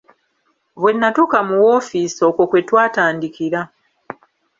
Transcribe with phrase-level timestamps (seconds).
[0.81, 3.61] Bwe nnatuuka mu woofiisi okwo kwe twatandikira.